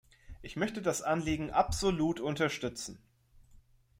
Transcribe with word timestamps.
Ich 0.41 0.55
möchte 0.55 0.81
das 0.81 1.03
Anliegen 1.03 1.51
absolut 1.51 2.19
unterstützen. 2.19 2.97